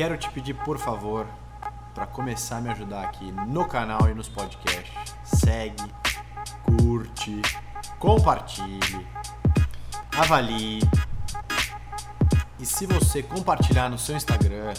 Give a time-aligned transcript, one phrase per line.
[0.00, 1.26] quero te pedir, por favor,
[1.94, 5.92] para começar a me ajudar aqui no canal e nos podcasts, segue,
[6.64, 7.42] curte,
[7.98, 9.06] compartilhe,
[10.16, 10.80] avalie.
[12.58, 14.72] E se você compartilhar no seu Instagram,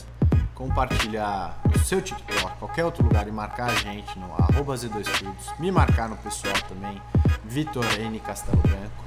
[0.56, 5.72] compartilhar no seu TikTok, qualquer outro lugar e marcar a gente no arroba Z2Studios, me
[5.72, 7.00] marcar no pessoal também,
[7.44, 8.20] Vitor N.
[8.22, 9.06] Castelo Branco,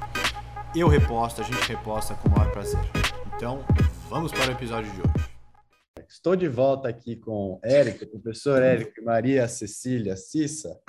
[0.76, 2.88] eu reposto, a gente reposta com o maior prazer.
[3.34, 3.64] Então,
[4.08, 5.33] vamos para o episódio de hoje.
[6.24, 10.80] Estou de volta aqui com Érico, professor Érico e Maria Cecília Cissa,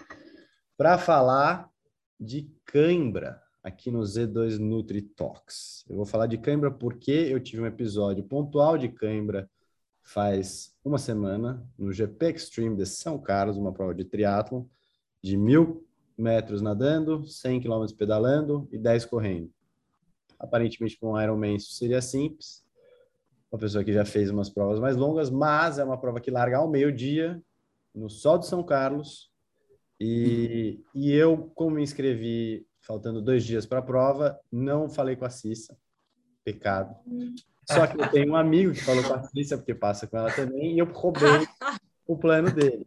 [0.77, 1.69] para falar
[2.17, 5.83] de cãibra aqui no Z2 Nutri Talks.
[5.89, 9.51] Eu vou falar de cãibra porque eu tive um episódio pontual de cãibra
[10.01, 14.63] faz uma semana no GP Extreme de São Carlos, uma prova de triatlon
[15.21, 15.85] de mil
[16.17, 19.51] metros nadando, 100 quilômetros pedalando e 10 correndo.
[20.39, 22.64] Aparentemente, para um Ironman isso seria simples.
[23.55, 26.57] Uma pessoa que já fez umas provas mais longas, mas é uma prova que larga
[26.57, 27.41] ao meio-dia,
[27.95, 29.31] no sol de São Carlos.
[29.97, 35.23] E, e eu, como me inscrevi faltando dois dias para a prova, não falei com
[35.23, 35.73] a Cissa.
[36.43, 36.97] Pecado.
[37.63, 40.33] Só que eu tenho um amigo que falou com a Cissa, porque passa com ela
[40.33, 41.47] também, e eu roubei
[42.05, 42.85] o plano dele.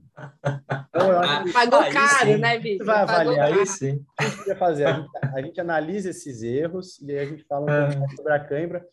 [0.91, 1.53] Então, eu acho que...
[1.55, 2.37] Pagou caro, sim.
[2.37, 2.87] né, Vitor?
[2.87, 3.87] Vai avaliar isso?
[3.87, 4.85] O que a gente vai fazer?
[4.85, 8.35] A gente, a gente, analisa esses erros e aí a gente fala um pouco sobre
[8.35, 8.87] a cãibra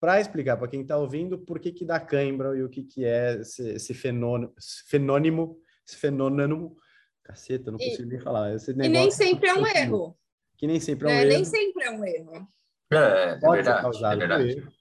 [0.00, 3.04] para explicar para quem está ouvindo por que, que dá cãibra e o que, que
[3.04, 4.52] é esse, esse fenômeno,
[4.86, 6.76] fenônimo, esse fenômeno.
[7.24, 8.54] Caceta, não consigo e, nem falar.
[8.54, 10.16] Esse e nem sempre é um erro.
[10.56, 11.28] Que nem sempre é um é, erro.
[11.28, 12.48] Nem sempre é um erro.
[12.90, 14.54] É, é Pode verdade, ser causado é verdade.
[14.54, 14.78] por erro.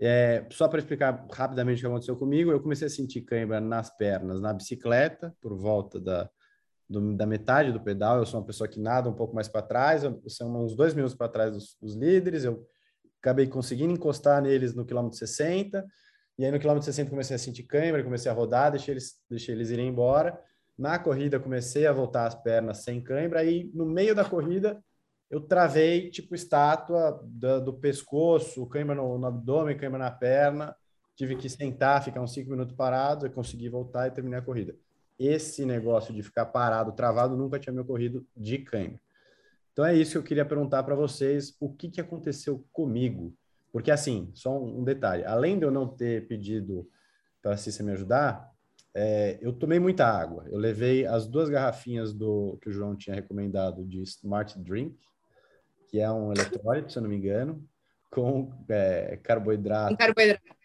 [0.00, 3.88] É, só para explicar rapidamente o que aconteceu comigo, eu comecei a sentir cãibra nas
[3.96, 6.28] pernas, na bicicleta, por volta da,
[6.88, 8.18] do, da metade do pedal.
[8.18, 10.94] Eu sou uma pessoa que nada um pouco mais para trás, eu sou uns dois
[10.94, 12.44] minutos para trás dos, dos, líderes.
[12.44, 12.66] Eu
[13.24, 15.84] acabei conseguindo encostar neles no quilômetro 60,
[16.38, 19.54] e aí no quilômetro 60 comecei a sentir cãibra, comecei a rodar, deixei eles, deixei
[19.54, 20.38] eles irem embora.
[20.76, 24.82] Na corrida comecei a voltar as pernas sem cãibra, aí no meio da corrida
[25.30, 30.76] eu travei tipo estátua do, do pescoço, cãibra no, no, abdômen, cãibra na perna.
[31.16, 34.74] Tive que sentar, ficar uns cinco minutos parado, e consegui voltar e terminar a corrida.
[35.16, 39.00] Esse negócio de ficar parado, travado, nunca tinha me ocorrido de cãibra.
[39.74, 43.34] Então é isso que eu queria perguntar para vocês, o que, que aconteceu comigo?
[43.72, 46.88] Porque assim, só um, um detalhe, além de eu não ter pedido
[47.42, 48.54] para a Cissa me ajudar,
[48.94, 50.44] é, eu tomei muita água.
[50.48, 54.96] Eu levei as duas garrafinhas do que o João tinha recomendado de Smart Drink,
[55.88, 57.68] que é um eletrólito, se eu não me engano,
[58.12, 60.56] com é, carboidrato, carboidrato,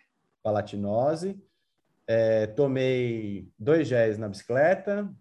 [0.44, 1.44] palatinose.
[2.06, 5.12] É, tomei dois géis na bicicleta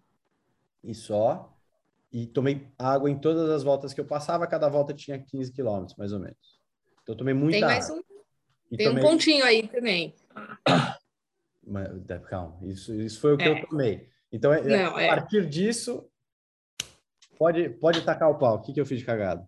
[0.83, 1.58] e só.
[2.11, 5.95] E tomei água em todas as voltas que eu passava, cada volta tinha 15 quilômetros,
[5.97, 6.59] mais ou menos.
[7.03, 8.01] Então, tomei muita Tem mais água.
[8.71, 9.03] Um, tem tomei...
[9.03, 10.15] um pontinho aí também.
[11.65, 11.87] Mas,
[12.27, 13.51] calma, isso, isso foi o que é.
[13.51, 14.09] eu tomei.
[14.31, 15.07] Então, é, Não, a é.
[15.07, 16.09] partir disso,
[17.37, 18.55] pode, pode tacar o pau.
[18.55, 19.47] O que, que eu fiz de cagado?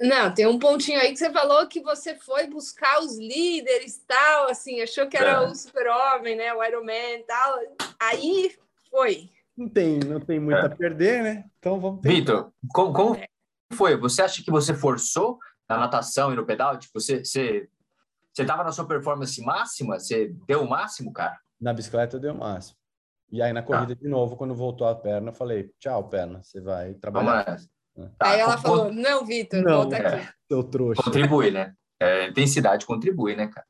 [0.00, 4.48] Não, tem um pontinho aí que você falou que você foi buscar os líderes tal,
[4.48, 5.40] assim, achou que era é.
[5.40, 6.54] o super-homem, né?
[6.54, 7.58] O Iron Man tal.
[7.98, 8.56] Aí
[8.88, 9.28] foi.
[9.58, 10.66] Não tem, não tem muito é.
[10.66, 11.44] a perder, né?
[11.58, 12.10] Então vamos ter.
[12.10, 13.26] Vitor, como, como é.
[13.72, 13.96] foi?
[13.96, 15.36] Você acha que você forçou
[15.68, 16.78] na natação e no pedal?
[16.78, 17.68] Tipo, você, você,
[18.32, 19.98] você tava na sua performance máxima?
[19.98, 21.36] Você deu o máximo, cara?
[21.60, 22.78] Na bicicleta eu dei o máximo.
[23.32, 24.00] E aí na corrida tá.
[24.00, 27.44] de novo, quando voltou a perna, eu falei, tchau, perna, você vai trabalhar.
[27.44, 27.68] Vamos
[28.16, 28.62] Tá, Aí ela com...
[28.62, 30.06] falou: Não, Vitor, volta aqui.
[30.06, 31.02] É, seu trouxa.
[31.02, 31.74] Contribui, né?
[32.00, 33.66] É, intensidade contribui, né, cara?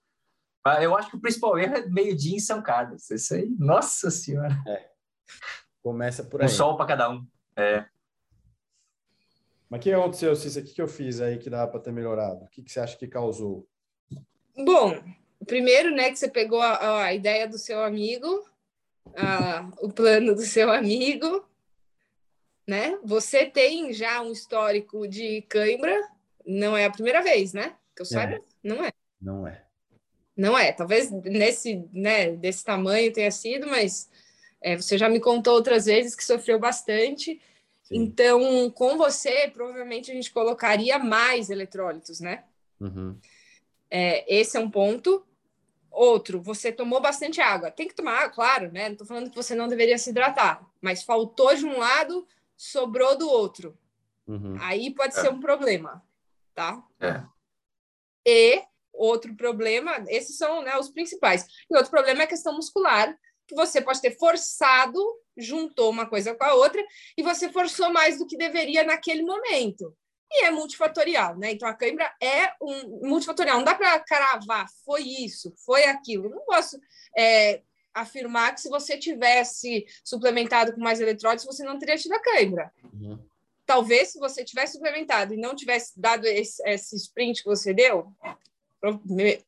[0.62, 3.10] Mas eu acho que o principal erro é meio-dia em São Carlos.
[3.10, 4.54] Isso aí, nossa senhora.
[4.66, 4.86] É.
[5.82, 6.46] Começa por aí.
[6.46, 7.26] Um sol para cada um.
[7.56, 7.84] É.
[9.68, 10.64] Mas o que aconteceu, Cícero?
[10.64, 12.44] O que, que eu fiz aí que dá para ter melhorado?
[12.44, 13.68] O que, que você acha que causou?
[14.56, 15.02] Bom,
[15.46, 18.44] primeiro, né, que você pegou a, a ideia do seu amigo,
[19.14, 21.46] a, o plano do seu amigo,
[22.66, 22.98] né?
[23.04, 25.96] Você tem já um histórico de cãibra,
[26.46, 27.76] não é a primeira vez, né?
[27.94, 28.40] Que eu saiba, é.
[28.62, 28.92] não é.
[29.20, 29.64] Não é.
[30.36, 30.72] Não é.
[30.72, 34.08] Talvez nesse, né, desse tamanho tenha sido, mas
[34.60, 37.40] é, você já me contou outras vezes que sofreu bastante.
[37.84, 37.96] Sim.
[37.96, 42.44] Então, com você, provavelmente a gente colocaria mais eletrólitos, né?
[42.80, 43.18] Uhum.
[43.90, 45.24] É, esse é um ponto.
[45.90, 47.70] Outro, você tomou bastante água.
[47.70, 48.86] Tem que tomar água, claro, né?
[48.86, 52.26] Não estou falando que você não deveria se hidratar, mas faltou de um lado,
[52.56, 53.76] sobrou do outro.
[54.26, 54.56] Uhum.
[54.60, 55.20] Aí pode é.
[55.20, 56.04] ser um problema,
[56.54, 56.84] tá?
[57.00, 57.22] É.
[58.26, 58.62] E
[58.92, 61.46] outro problema, esses são né, os principais.
[61.70, 65.02] E outro problema é a questão muscular, que você pode ter forçado,
[65.36, 66.84] juntou uma coisa com a outra,
[67.16, 69.96] e você forçou mais do que deveria naquele momento.
[70.30, 71.52] e é multifatorial, né?
[71.52, 76.28] Então a cãibra é um multifatorial, não dá para cravar, foi isso, foi aquilo.
[76.28, 76.78] Não posso
[77.16, 77.62] é,
[77.94, 82.70] afirmar que se você tivesse suplementado com mais eletrólitos, você não teria tido a cãibra.
[82.84, 83.18] Uhum.
[83.64, 88.12] Talvez se você tivesse suplementado e não tivesse dado esse, esse sprint que você deu,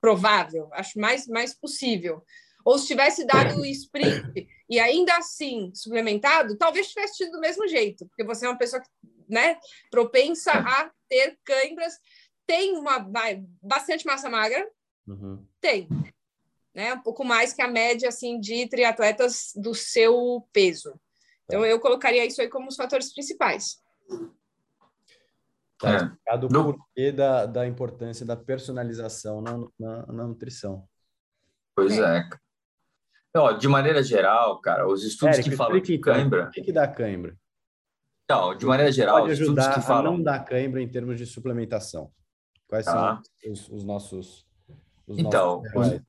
[0.01, 2.25] provável, acho mais, mais possível.
[2.71, 7.67] Ou se tivesse dado o sprint e ainda assim suplementado, talvez tivesse tido do mesmo
[7.67, 8.81] jeito, porque você é uma pessoa
[9.29, 9.59] né,
[9.91, 11.95] propensa a ter cãibras,
[12.47, 13.05] tem uma
[13.61, 14.65] bastante massa magra,
[15.05, 15.45] uhum.
[15.61, 15.89] tem,
[16.73, 20.95] né, um pouco mais que a média assim de triatletas do seu peso.
[21.47, 23.83] Então eu colocaria isso aí como os fatores principais.
[25.77, 30.89] Tá explicado o porquê da, da importância da personalização na, na, na nutrição.
[31.75, 32.19] Pois é.
[32.19, 32.50] é.
[33.37, 36.47] Ó, de maneira geral, cara, os estudos Eric, que falam de cãibra...
[36.47, 37.37] O que, que dá cãibra?
[38.25, 40.13] Então, de maneira geral, pode ajudar que falam...
[40.13, 42.11] não dar cãibra em termos de suplementação.
[42.67, 43.21] Quais ah.
[43.43, 44.47] são os, os, nossos...
[45.07, 46.01] Os então, nossos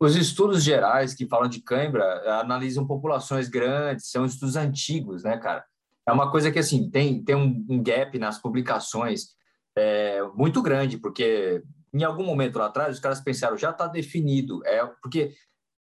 [0.00, 5.36] os, os estudos gerais que falam de cãibra analisam populações grandes, são estudos antigos, né,
[5.36, 5.64] cara?
[6.10, 9.30] é uma coisa que assim tem, tem um, um gap nas publicações
[9.76, 11.62] é, muito grande, porque
[11.92, 15.32] em algum momento lá atrás os caras pensaram já está definido, é porque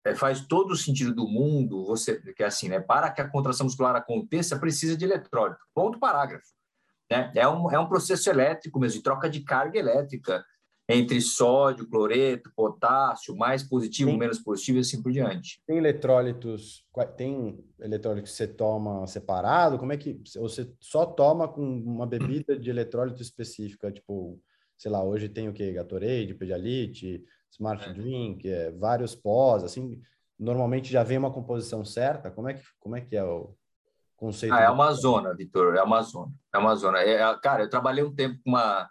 [0.06, 2.80] é, faz todo o sentido do mundo você que é assim, né?
[2.80, 5.60] Para que a contração muscular aconteça precisa de eletrólito.
[5.74, 6.48] Ponto parágrafo.
[7.10, 7.32] Né?
[7.36, 10.44] É um é um processo elétrico mesmo, de troca de carga elétrica
[10.90, 15.62] entre sódio, cloreto, potássio, mais positivo, tem, menos positivo e assim por diante.
[15.68, 16.86] Tem eletrólitos,
[17.18, 19.78] tem eletrólito que você toma separado?
[19.78, 24.42] Como é que você só toma com uma bebida de eletrólito específica, tipo,
[24.78, 25.74] sei lá, hoje tem o que?
[25.74, 27.22] Gatorade, Pedialyte,
[27.52, 27.94] Smart é.
[27.94, 30.02] Drink, é, vários pós, assim,
[30.40, 32.30] normalmente já vem uma composição certa?
[32.32, 33.56] Como é que como é que é o
[34.16, 34.54] conceito?
[34.54, 36.32] Ah, é uma zona, Vitor, é uma zona.
[36.54, 37.00] É uma zona.
[37.00, 38.88] É, cara, eu trabalhei um tempo com uma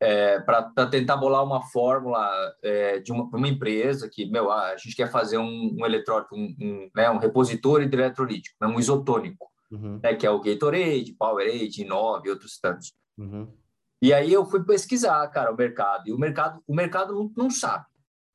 [0.00, 2.30] é, para tentar bolar uma fórmula
[2.62, 6.54] é, de uma, uma, empresa que, meu, a gente quer fazer um, um eletrólito, um,
[6.60, 9.98] um, né, um repositório de eletrolítico, né, um isotônico, uhum.
[10.02, 12.92] né, que é o Gatorade, Powerade, Inove e outros tantos.
[13.16, 13.52] Uhum.
[14.00, 17.50] E aí eu fui pesquisar, cara, o mercado, e o mercado, o mercado não, não
[17.50, 17.84] sabe.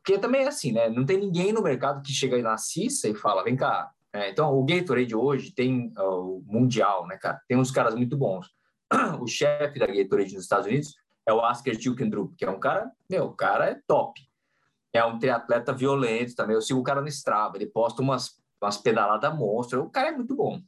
[0.03, 0.89] Porque também é assim, né?
[0.89, 3.89] Não tem ninguém no mercado que chega na CISA e fala, vem cá.
[4.11, 7.41] É, então, o Gatorade hoje tem o Mundial, né, cara?
[7.47, 8.47] Tem uns caras muito bons.
[9.21, 10.94] O chefe da Gatorade nos Estados Unidos
[11.25, 14.21] é o Asker Tjukendrup, que é um cara, meu, o cara é top.
[14.91, 16.53] É um triatleta violento também.
[16.55, 19.81] Eu sigo o cara no Strava, ele posta umas, umas pedaladas monstras.
[19.81, 20.61] O cara é muito bom.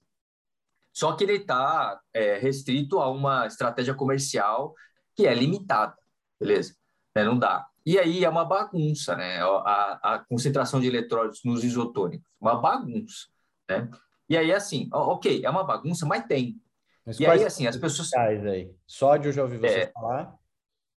[0.94, 4.74] Só que ele está é, restrito a uma estratégia comercial
[5.14, 5.96] que é limitada,
[6.40, 6.74] beleza?
[7.14, 7.68] É, não dá.
[7.86, 9.40] E aí é uma bagunça, né?
[9.42, 13.28] A, a concentração de eletrólitos nos isotônicos, uma bagunça,
[13.70, 13.90] né?
[14.28, 16.60] E aí, assim, ok, é uma bagunça, mas tem.
[17.06, 18.12] Mas e aí, assim, as pessoas.
[18.14, 18.74] Aí?
[18.88, 20.36] Sódio, já ouvi você é, falar.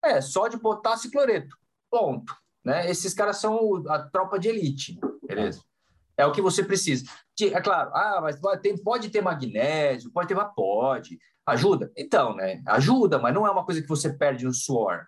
[0.04, 1.57] É, sódio, potássio e cloreto.
[1.92, 2.34] Ponto.
[2.63, 2.89] Né?
[2.89, 5.62] Esses caras são a tropa de elite, beleza?
[6.16, 7.06] É o que você precisa.
[7.39, 8.39] É claro, ah, mas
[8.84, 11.19] pode ter magnésio, pode ter, pode.
[11.45, 11.92] Ajuda?
[11.95, 12.62] Então, né?
[12.66, 15.06] Ajuda, mas não é uma coisa que você perde no suor.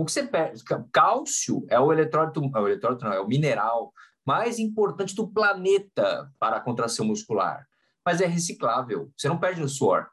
[0.00, 0.64] O que você perde?
[0.90, 3.92] Cálcio é o eletrólito, é o eletrólito não, é o mineral
[4.24, 7.68] mais importante do planeta para a contração muscular.
[8.02, 10.08] Mas é reciclável, você não perde no suor.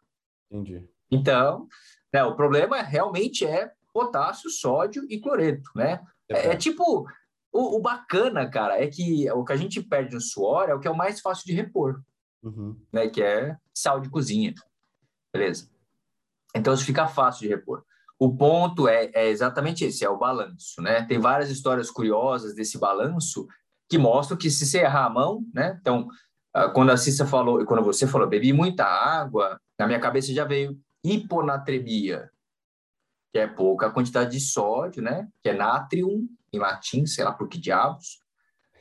[0.51, 0.86] Entendi.
[1.10, 1.69] Então,
[2.13, 6.06] né, o problema realmente é potássio, sódio e cloreto, né?
[6.28, 7.07] É, é tipo,
[7.50, 10.81] o, o, bacana, cara, é que o que a gente perde no suor é o
[10.81, 12.02] que é o mais fácil de repor,
[12.44, 12.78] uhum.
[12.92, 13.07] né?
[13.07, 14.54] Que é sal de cozinha,
[15.33, 15.71] beleza?
[16.54, 17.85] Então isso fica fácil de repor.
[18.19, 21.04] O ponto é, é exatamente esse, é o balanço, né?
[21.04, 23.47] Tem várias histórias curiosas desse balanço
[23.90, 25.78] que mostram que se você errar a mão, né?
[25.80, 26.07] Então,
[26.54, 30.33] ah, quando a Cissa falou, e quando você falou, bebi muita água, na minha cabeça
[30.33, 32.31] já veio hiponatremia,
[33.31, 35.28] que é pouca quantidade de sódio, né?
[35.44, 38.19] Que é natrium, em latim, sei lá por que diabos.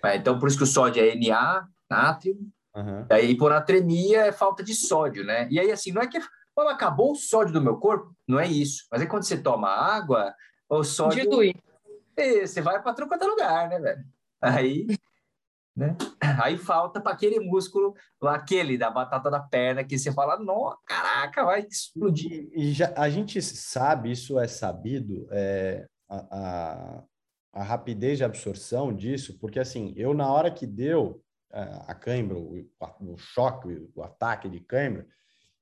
[0.02, 2.50] É, então, por isso que o sódio é Na, natrium.
[2.74, 3.06] Uhum.
[3.10, 5.46] Aí, hiponatremia é falta de sódio, né?
[5.50, 6.18] E aí, assim, não é que
[6.56, 8.16] Pô, acabou o sódio do meu corpo?
[8.26, 8.86] Não é isso.
[8.90, 10.34] Mas é quando você toma água,
[10.68, 11.20] o sódio...
[11.20, 11.54] Dilui.
[12.16, 14.04] É, você vai para outro lugar, né, velho?
[14.40, 14.86] Aí
[15.76, 15.94] né?
[16.42, 21.44] Aí falta para aquele músculo, aquele da batata da perna, que você fala, não, caraca,
[21.44, 22.48] vai explodir.
[22.52, 27.02] E já, a gente sabe, isso é sabido, é, a, a,
[27.52, 31.22] a, rapidez de absorção disso, porque assim, eu na hora que deu
[31.52, 32.54] a, é, a cãibra, o,
[33.00, 35.06] o choque, o ataque de cãibra,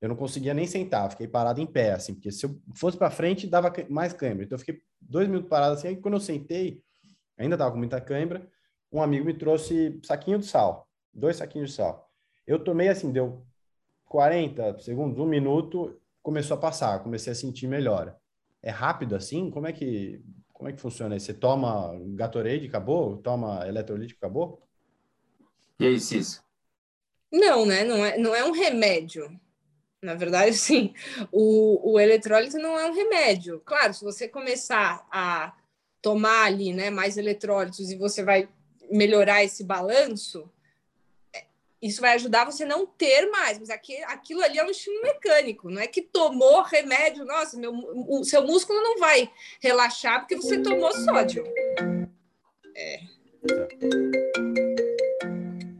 [0.05, 3.11] eu não conseguia nem sentar, fiquei parado em pé, assim, porque se eu fosse para
[3.11, 4.45] frente, dava mais cãibra.
[4.45, 6.83] Então eu fiquei dois minutos parado assim, aí quando eu sentei,
[7.39, 8.47] ainda tava com muita cãibra,
[8.93, 12.07] um amigo me trouxe saquinho de sal, dois saquinhos de sal.
[12.47, 13.47] Eu tomei assim, deu
[14.05, 18.15] 40 segundos, um minuto, começou a passar, comecei a sentir melhora.
[18.63, 19.51] é rápido assim?
[19.51, 21.19] Como é que, como é que funciona?
[21.19, 23.17] Você toma Gatorade, acabou?
[23.17, 24.63] Toma eletrolítico, acabou?
[25.81, 26.43] E aí, Cis?
[27.33, 27.85] Não, né?
[27.85, 29.41] Não é, não é um remédio.
[30.05, 30.95] Na verdade, sim.
[31.33, 33.61] O, o eletrólito não é um remédio.
[33.65, 35.55] Claro, se você começar a
[36.03, 38.47] tomar ali, né, mais eletrólitos e você vai
[38.91, 40.49] melhorar esse balanço,
[41.35, 41.45] é,
[41.81, 45.71] isso vai ajudar você não ter mais, mas aqui, aquilo ali é um estímulo mecânico,
[45.71, 49.31] não é que tomou remédio, nossa, meu, o seu músculo não vai
[49.63, 51.43] relaxar porque você tomou sódio.
[52.77, 53.01] É.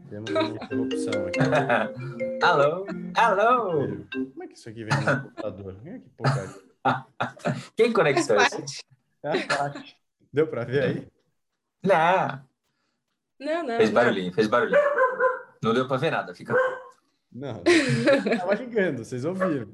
[0.09, 1.39] Temos uma interrupção aqui.
[2.41, 2.85] alô?
[3.15, 4.05] Alô?
[4.11, 5.77] Como é que isso aqui vem no computador?
[5.85, 6.65] É que porcaria.
[7.75, 8.83] Quem conectou isso?
[9.23, 9.31] É.
[10.31, 11.07] Deu para ver aí?
[11.83, 12.45] Não.
[13.39, 13.77] Não, não.
[13.77, 14.79] Fez barulhinho, fez barulhinho.
[15.63, 16.53] Não deu pra ver nada, fica.
[17.31, 19.67] Não, eu tava ligando, vocês ouviram.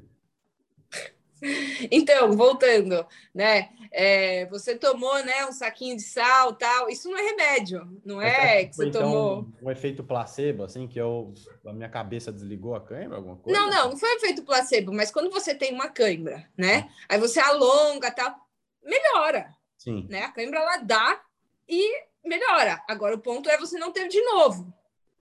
[1.90, 3.68] Então, voltando, né?
[3.92, 6.88] é, você tomou, né, um saquinho de sal, tal.
[6.88, 9.48] Isso não é remédio, não é que Foi, você então, tomou.
[9.62, 11.34] um efeito placebo, assim, que eu,
[11.66, 13.58] a minha cabeça desligou a câmera, alguma coisa?
[13.58, 16.88] Não, não, não foi efeito placebo, mas quando você tem uma cãibra, né?
[17.08, 18.34] Aí você alonga, tal,
[18.82, 20.06] melhora, Sim.
[20.08, 20.22] né?
[20.22, 21.20] A cãibra ela dá
[21.68, 22.82] e melhora.
[22.88, 24.72] Agora o ponto é você não ter de novo.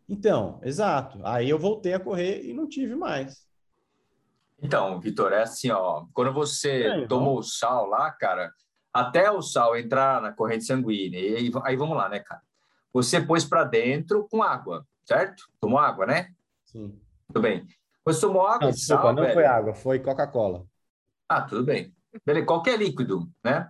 [0.07, 1.19] Então, exato.
[1.23, 3.45] Aí eu voltei a correr e não tive mais.
[4.61, 6.05] Então, Vitor, é assim, ó.
[6.13, 8.51] Quando você É, tomou o sal lá, cara,
[8.93, 12.41] até o sal entrar na corrente sanguínea, e aí, aí vamos lá, né, cara?
[12.93, 15.45] Você pôs para dentro com água, certo?
[15.59, 16.29] Tomou água, né?
[16.65, 16.99] Sim.
[17.27, 17.65] Tudo bem.
[18.05, 19.33] Você tomou água Não, e desculpa, sal, não velho?
[19.33, 20.65] foi água, foi Coca-Cola.
[21.29, 21.93] Ah, tudo bem.
[22.25, 23.69] Beleza, qualquer líquido, né?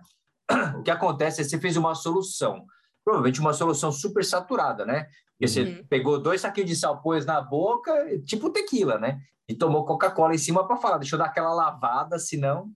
[0.76, 2.66] O que acontece é que você fez uma solução,
[3.04, 5.06] provavelmente uma solução super saturada, né?
[5.38, 5.86] Porque você Uhum.
[5.88, 7.92] pegou dois saquinhos de sal, pôs na boca,
[8.24, 9.20] tipo tequila, né?
[9.52, 12.72] E tomou Coca-Cola em cima para falar, deixa eu dar aquela lavada, senão.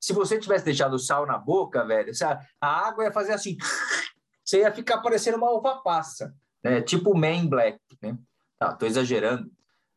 [0.00, 2.12] Se você tivesse deixado o sal na boca, velho,
[2.60, 3.58] a água ia fazer assim,
[4.44, 6.32] você ia ficar parecendo uma uva passa,
[6.62, 6.80] né?
[6.80, 8.16] Tipo Man Black, né?
[8.56, 9.50] Tá, tô exagerando,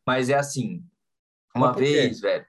[0.04, 0.84] mas é assim.
[1.54, 2.44] Uma vez, velho.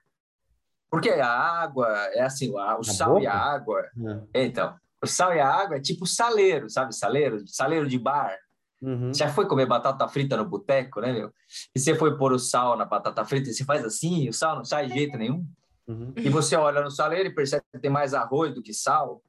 [0.90, 3.44] Porque a água é assim, o sal e a boca?
[3.44, 3.90] água.
[3.96, 4.28] Uhum.
[4.34, 6.92] é, Então, o sal e a água é tipo saleiro, sabe?
[6.96, 8.36] Saleiro, saleiro de bar.
[8.80, 9.12] Uhum.
[9.14, 11.32] Já foi comer batata frita no boteco, né, meu?
[11.74, 14.56] E você foi pôr o sal na batata frita e você faz assim, o sal
[14.56, 15.46] não sai de jeito nenhum.
[15.86, 16.12] Uhum.
[16.16, 19.22] E você olha no saleiro e percebe que tem mais arroz do que sal,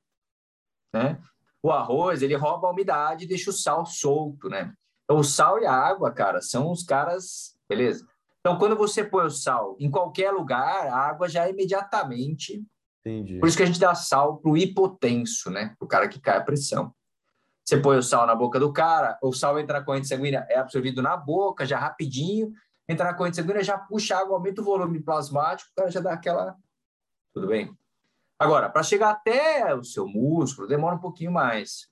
[0.94, 1.20] né?
[1.62, 4.74] O arroz, ele rouba a umidade e deixa o sal solto, né?
[5.04, 8.06] Então, o sal e a água, cara, são os caras, beleza?
[8.40, 12.64] Então, quando você põe o sal em qualquer lugar, a água já é imediatamente
[13.06, 13.40] Entendi.
[13.40, 15.76] por isso que a gente dá sal pro hipotenso, né?
[15.80, 16.94] Pro cara que cai a pressão.
[17.68, 20.58] Você põe o sal na boca do cara, o sal entra na corrente sanguínea, é
[20.58, 22.54] absorvido na boca, já rapidinho,
[22.88, 26.14] entra na corrente sanguínea, já puxa água, aumenta o volume plasmático, o cara já dá
[26.14, 26.56] aquela.
[27.34, 27.78] Tudo bem?
[28.40, 31.90] Agora, para chegar até o seu músculo, demora um pouquinho mais.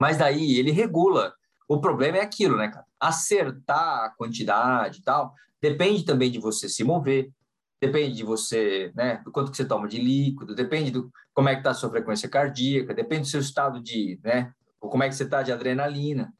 [0.00, 1.34] Mas daí ele regula.
[1.68, 2.86] O problema é aquilo, né, cara?
[2.98, 7.30] Acertar a quantidade e tal, depende também de você se mover,
[7.78, 11.52] depende de você, né, do quanto que você toma de líquido, depende do como é
[11.52, 15.08] que está a sua frequência cardíaca, depende do seu estado de, né, ou como é
[15.08, 16.32] que você está de adrenalina.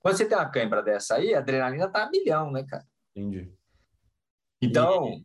[0.00, 2.84] Quando você tem uma cãibra dessa aí, a adrenalina tá a milhão, né, cara?
[3.14, 3.52] Entendi.
[4.60, 5.24] Então,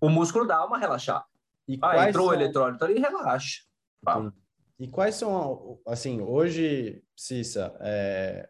[0.00, 1.24] o músculo dá uma relaxada.
[1.68, 3.62] E Ah, entrou o são- eletrólito ali, relaxa.
[4.78, 8.48] E quais são, assim, hoje, Cissa, é,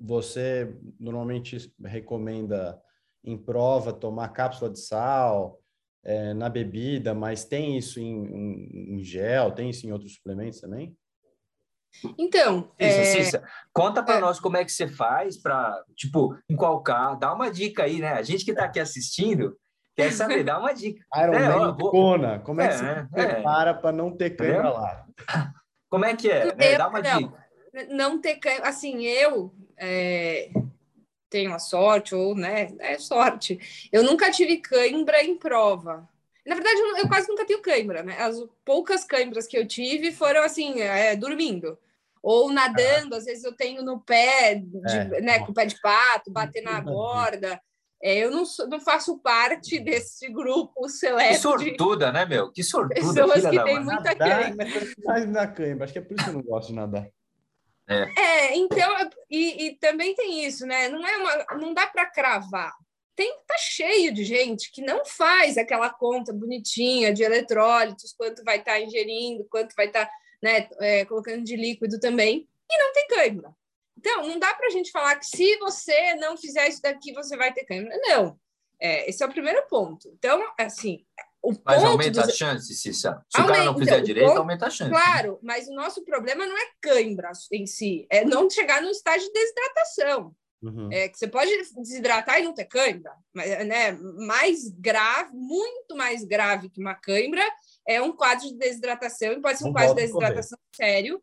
[0.00, 2.80] você normalmente recomenda
[3.22, 5.60] em prova tomar cápsula de sal
[6.04, 10.60] é, na bebida, mas tem isso em, em- em gel, tem isso em outros suplementos
[10.60, 10.96] também?
[12.18, 14.20] Então, Cissa, é, Cissa, conta para é.
[14.20, 18.00] nós como é que você faz para, tipo, em qual caso, dá uma dica aí,
[18.00, 18.12] né?
[18.12, 19.56] A gente que está aqui assistindo
[19.94, 21.04] quer saber, dá uma dica.
[21.16, 23.92] Iron É, Man ó, vou- Kona, como é, que É, você é, se prepara para
[23.92, 24.72] não ter cãibra Entendeu?
[24.72, 25.06] lá?
[25.90, 26.54] Como é que é?
[26.54, 26.78] né?
[26.78, 27.18] Dá uma não.
[27.18, 27.46] dica.
[27.90, 28.66] não ter cãibra.
[28.66, 30.50] Assim, eu é,
[31.28, 33.58] tenho a sorte, ou, né, é sorte.
[33.92, 36.08] Eu nunca tive cãibra em prova.
[36.46, 38.16] Na verdade, eu, eu quase nunca tenho cãibra, né?
[38.18, 41.78] As poucas cãibras que eu tive foram, assim, é, dormindo.
[42.22, 45.20] Ou nadando, às vezes eu tenho no pé, de, É.
[45.20, 47.60] né, com o pé de pato, bater na borda.
[48.04, 52.50] É, eu não, sou- não faço parte desse grupo Que seleto de sortuda, né, meu?
[52.50, 54.66] Que sortuda, pessoas que têm muita Nadar, cãibra.
[55.04, 55.84] mais na cãibra.
[55.84, 57.08] Acho que é por isso que eu não gosto de nadar.
[57.88, 58.90] É, então,
[59.30, 60.88] e, e também tem isso, né?
[60.88, 62.72] Não é uma, não dá para cravar.
[63.14, 68.58] Tem tá cheio de gente que não faz aquela conta bonitinha de eletrólitos, quanto vai
[68.58, 70.08] estar ingerindo, quanto vai estar,
[70.42, 73.54] né, é, colocando de líquido também, e não tem cãibra.
[73.96, 77.36] Então, não dá para a gente falar que se você não fizer isso daqui, você
[77.36, 77.96] vai ter cãibra.
[78.02, 78.38] Não.
[78.80, 80.08] É, esse é o primeiro ponto.
[80.18, 81.04] Então, assim,
[81.40, 83.24] o Mas ponto aumenta dos- a chance, Cissa.
[83.30, 84.90] Se o Aumenta, cara não fizer então, o direito, ponto- aumenta a chance.
[84.90, 89.26] Claro, mas o nosso problema não é cãibra em si, é não chegar no estágio
[89.28, 90.34] de desidratação.
[90.62, 90.88] Uhum.
[90.92, 96.24] É que você pode desidratar e não ter cãibra, mas né, mais grave, muito mais
[96.24, 97.44] grave que uma cãibra
[97.86, 101.22] é um quadro de desidratação, e pode ser um Não quadro de desidratação sério,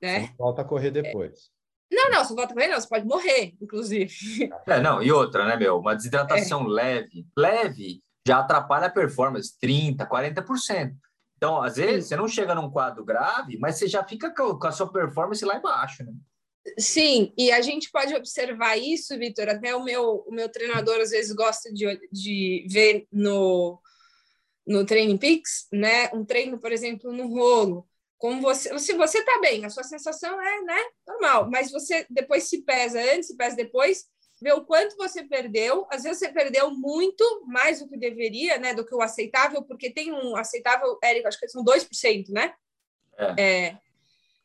[0.00, 0.34] né?
[0.38, 1.50] Volta a correr depois.
[1.90, 4.50] Não, não, você volta a correr, não, você pode morrer, inclusive.
[4.66, 5.78] É, não, e outra, né, meu?
[5.78, 10.94] Uma desidratação leve, leve, já atrapalha a performance, 30%, 40%.
[11.36, 14.66] Então, às vezes, você não chega num quadro grave, mas você já fica com com
[14.66, 16.12] a sua performance lá embaixo, né?
[16.78, 19.48] Sim, e a gente pode observar isso, Vitor.
[19.48, 23.81] Até o meu, o meu treinador às vezes gosta de, de ver no,
[24.66, 26.08] no Training Peaks, né?
[26.12, 27.86] Um treino, por exemplo, no rolo.
[28.18, 32.44] Como você, se você está bem, a sua sensação é né, normal, mas você depois
[32.44, 34.04] se pesa antes, se pesa depois,
[34.40, 35.86] vê o quanto você perdeu.
[35.90, 38.74] Às vezes você perdeu muito, mais do que deveria, né?
[38.74, 42.54] Do que o aceitável, porque tem um aceitável, Érico, acho que são 2%, né?
[43.18, 43.78] é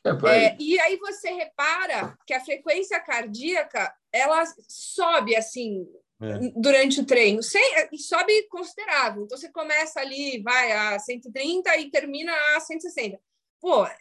[0.04, 0.44] É aí.
[0.44, 5.86] é, e aí você repara que a frequência cardíaca ela sobe assim
[6.20, 6.50] É.
[6.56, 9.22] durante o treino, sem, e sobe considerável.
[9.22, 13.20] Então você começa ali, vai a 130 e termina a 160.
[13.60, 13.96] Pô, é,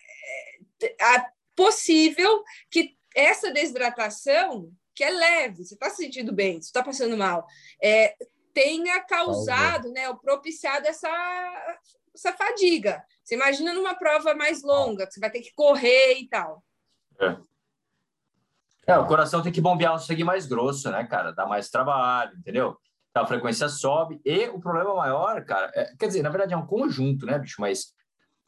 [0.84, 6.84] é possível que essa desidratação, que é leve, você está se sentindo bem, você está
[6.84, 7.46] passando mal,
[7.82, 8.16] é,
[8.54, 11.78] tenha causado, né, ou propiciado essa,
[12.16, 13.04] essa fadiga.
[13.24, 16.64] Você imagina numa prova mais longa, que você vai ter que correr e tal.
[17.20, 17.38] É,
[18.96, 21.32] o coração tem que bombear um sangue mais grosso, né, cara?
[21.34, 22.78] Dá mais trabalho, entendeu?
[23.10, 24.22] Então, a frequência sobe.
[24.24, 27.60] E o problema maior, cara, é- quer dizer, na verdade é um conjunto, né, bicho?
[27.60, 27.94] Mas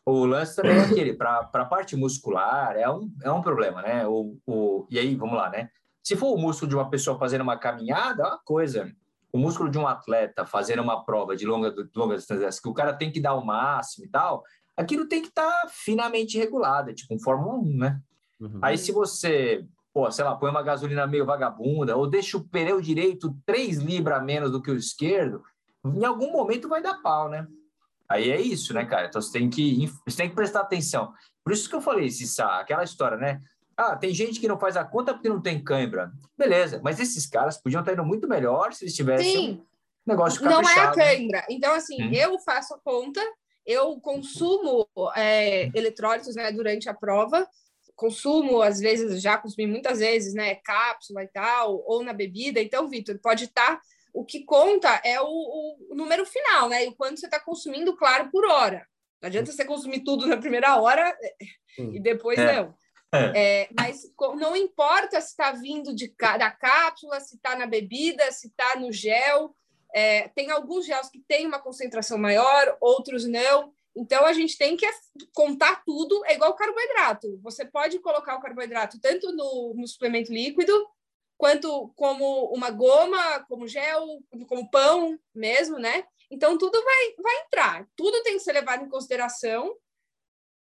[0.05, 4.07] o lance também é aquele, para a parte muscular, é um, é um problema, né?
[4.07, 5.69] O, o, e aí, vamos lá, né?
[6.03, 8.91] Se for o músculo de uma pessoa fazendo uma caminhada, é uma coisa.
[9.31, 12.93] O músculo de um atleta fazendo uma prova de longa, longa distância, que o cara
[12.93, 14.43] tem que dar o máximo e tal,
[14.75, 17.99] aquilo tem que estar finamente regulado, é tipo um Fórmula 1, né?
[18.39, 18.59] Uhum.
[18.61, 19.65] Aí se você,
[19.99, 24.17] pô, sei lá, põe uma gasolina meio vagabunda ou deixa o pneu direito 3 libras
[24.17, 25.43] a menos do que o esquerdo,
[25.83, 27.45] em algum momento vai dar pau, né?
[28.07, 29.07] Aí é isso, né, cara?
[29.07, 31.11] Então você tem que, você tem que prestar atenção.
[31.43, 33.39] Por isso que eu falei, Cissa, aquela história, né?
[33.75, 36.11] Ah, tem gente que não faz a conta porque não tem cãibra.
[36.37, 39.51] Beleza, mas esses caras podiam estar indo muito melhor se eles tivessem Sim,
[40.07, 40.97] um negócio não é a caprichado.
[40.97, 41.05] né?
[41.15, 41.45] cãibra.
[41.49, 42.13] Então, assim, Hum.
[42.13, 43.21] eu faço a conta,
[43.65, 47.45] eu consumo é, eletrólitos né, durante a prova,
[47.99, 52.61] consumo, às vezes, já consumi muitas vezes, né, cápsula e tal, ou na bebida.
[52.61, 53.79] Então, Vitor, pode estar.
[54.13, 55.27] o que conta é o,
[55.91, 56.85] o número final, né?
[56.85, 58.87] E o quanto você está consumindo, claro, por hora.
[59.21, 61.15] Não adianta você consumir tudo na primeira hora
[61.75, 61.91] Sim.
[61.93, 62.53] e depois É.
[62.55, 62.73] não.
[63.35, 68.31] É, mas co- não importa se está vindo de, da cápsula, se está na bebida,
[68.31, 69.53] se está no gel.
[69.93, 73.73] É, tem alguns gels que têm uma concentração maior, outros não.
[73.99, 74.87] Então a gente tem que
[75.33, 77.37] contar tudo, é igual carboidrato.
[77.41, 80.73] Você pode colocar o carboidrato tanto no, no suplemento líquido,
[81.37, 84.05] quanto como uma goma, como gel,
[84.47, 86.05] como pão mesmo, né?
[86.31, 89.75] Então tudo vai, vai entrar, tudo tem que ser levado em consideração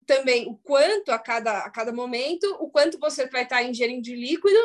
[0.06, 4.14] também o quanto a cada, a cada momento, o quanto você vai estar ingerindo de
[4.16, 4.58] líquido,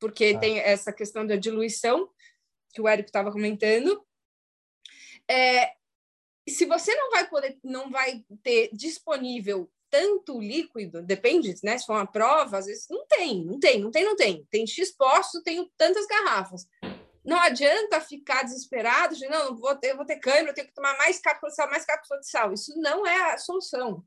[0.00, 0.40] porque Ah.
[0.40, 2.10] tem essa questão da diluição
[2.72, 4.04] que o Érico estava comentando.
[5.28, 5.72] É,
[6.50, 11.76] se você não vai poder, não vai ter disponível tanto líquido, depende, né?
[11.76, 14.46] Se for uma prova, às vezes não tem, não tem, não tem, não tem.
[14.50, 16.66] Tem X postos, tenho tantas garrafas.
[17.24, 20.96] Não adianta ficar desesperado, de não, vou ter, vou ter câimbra, eu tenho que tomar
[20.96, 22.52] mais cápsula de sal, mais cápsula de sal.
[22.52, 24.02] Isso não é a solução.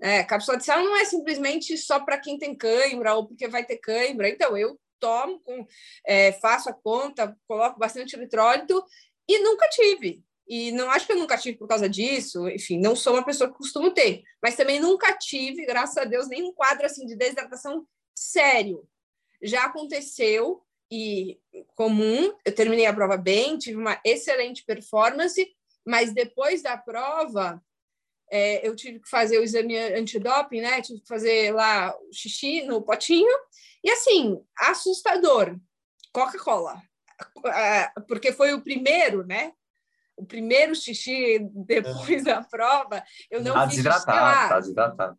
[0.00, 3.64] É, cápsula de sal não é simplesmente só para quem tem cãibra ou porque vai
[3.64, 4.28] ter cãibra.
[4.28, 5.66] Então, eu tomo, com,
[6.06, 8.84] é, faço a conta, coloco bastante eletrólito
[9.28, 10.22] e nunca tive.
[10.52, 13.48] E não acho que eu nunca tive por causa disso, enfim, não sou uma pessoa
[13.48, 17.86] que costumo ter, mas também nunca tive, graças a Deus, nenhum quadro assim de desidratação
[18.12, 18.84] sério.
[19.40, 20.60] Já aconteceu
[20.90, 21.38] e
[21.76, 25.48] comum, eu terminei a prova bem, tive uma excelente performance,
[25.86, 27.62] mas depois da prova,
[28.28, 30.82] é, eu tive que fazer o exame antidoping, né?
[30.82, 33.38] Tive que fazer lá o xixi no potinho.
[33.84, 35.56] E assim, assustador.
[36.12, 36.82] Coca-Cola.
[38.08, 39.52] Porque foi o primeiro, né?
[40.20, 43.02] O primeiro xixi depois da prova.
[43.30, 45.18] Eu não Tá fiz xixi lá, desidratado, tá desidratado.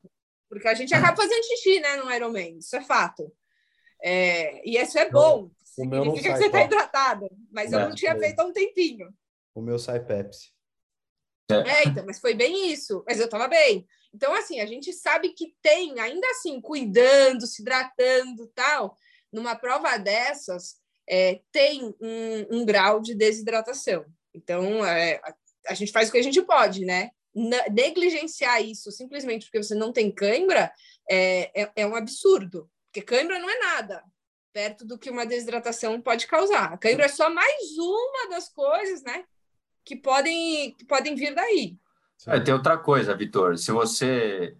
[0.49, 3.31] porque a gente acaba fazendo xixi, né, no Ironman, isso é fato.
[4.03, 6.65] É, e isso é bom, o meu não significa que você está pó.
[6.65, 8.21] hidratado, mas eu É, não tinha foi.
[8.21, 9.13] feito há um tempinho.
[9.55, 10.51] O meu sai Pepsi.
[11.51, 13.85] É, então, mas foi bem isso, mas eu estava bem.
[14.13, 18.97] Então, assim, a gente sabe que tem, ainda assim, cuidando, se hidratando tal,
[19.31, 20.75] numa prova dessas,
[21.09, 24.05] é, tem um, um grau de desidratação.
[24.33, 25.21] Então, é,
[25.67, 27.11] a gente faz o que a gente pode, né?
[27.71, 30.69] negligenciar isso simplesmente porque você não tem cãibra
[31.09, 34.03] é, é, é, um absurdo, porque cãibra não é nada
[34.53, 36.73] perto do que uma desidratação pode causar.
[36.73, 39.23] A cãibra é só mais uma das coisas, né,
[39.85, 41.77] que podem, que podem vir daí.
[42.27, 43.57] É, tem outra coisa, Vitor.
[43.57, 44.55] Se você.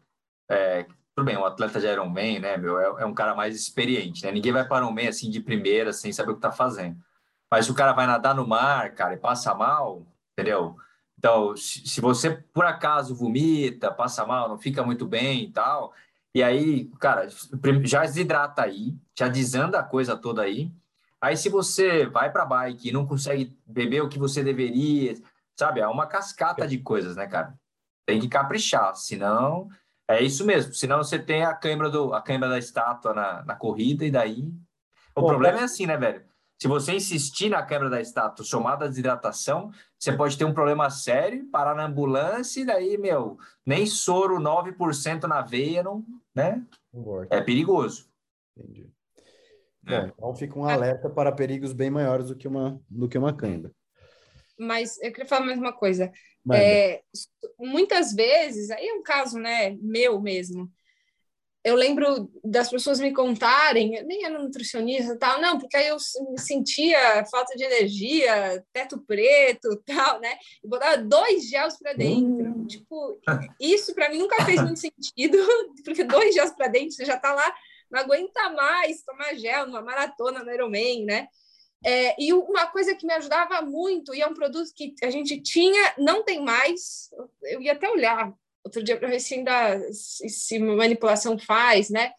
[0.49, 4.23] É, tudo bem, um atleta de Ironman, né, meu, é, é, um cara mais experiente,
[4.23, 4.31] né?
[4.31, 6.97] Ninguém vai para meio assim de primeira sem saber o que está fazendo.
[7.51, 10.77] Mas se o cara vai nadar no mar, cara, e passa mal, entendeu?
[11.19, 15.93] Então, se você por acaso vomita, passa mal, não fica muito bem e tal,
[16.33, 17.27] e aí, cara,
[17.83, 20.71] já desidrata aí, já desanda a coisa toda aí.
[21.19, 25.13] Aí, se você vai para bike e não consegue beber o que você deveria,
[25.55, 25.81] sabe?
[25.81, 27.53] É uma cascata de coisas, né, cara?
[28.05, 29.69] Tem que caprichar, senão
[30.07, 30.73] é isso mesmo.
[30.73, 34.51] Senão você tem a câimbra, do, a câimbra da estátua na, na corrida e daí.
[35.15, 36.23] O Bom, problema é assim, né, velho?
[36.62, 40.91] Se você insistir na quebra da estátua somada à desidratação, você pode ter um problema
[40.91, 46.63] sério, parar na ambulância e daí, meu, nem soro 9% na veia, não, né?
[47.32, 48.08] É perigoso.
[48.56, 48.88] Entendi.
[49.88, 50.02] É.
[50.02, 53.36] Bom, então fica um alerta para perigos bem maiores do que uma, do que uma
[53.36, 53.71] cãibra.
[54.56, 56.12] Mas eu queria falar mais uma coisa.
[56.54, 57.02] É,
[57.58, 60.71] muitas vezes, aí é um caso né, meu mesmo,
[61.63, 65.97] eu lembro das pessoas me contarem, nem era nutricionista tal, não, porque aí eu
[66.38, 70.38] sentia falta de energia, teto preto tal, né?
[70.63, 72.47] E botava dois gels para dentro.
[72.47, 72.65] Hum.
[72.65, 73.19] Tipo,
[73.60, 75.38] isso para mim nunca fez muito sentido,
[75.86, 77.54] porque dois gels para dentro, você já tá lá,
[77.91, 81.28] não aguenta mais tomar gel numa maratona no Ironman, né?
[81.84, 85.41] É, e uma coisa que me ajudava muito, e é um produto que a gente
[85.41, 87.10] tinha, não tem mais,
[87.43, 88.32] eu ia até olhar,
[88.63, 92.13] outro dia para ver se ainda se manipulação faz, né?